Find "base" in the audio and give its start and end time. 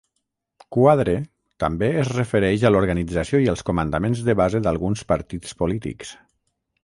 4.41-4.65